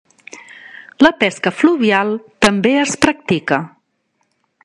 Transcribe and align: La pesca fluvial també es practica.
La 1.05 1.11
pesca 1.23 1.51
fluvial 1.59 2.09
també 2.47 2.73
es 2.87 2.97
practica. 3.05 3.63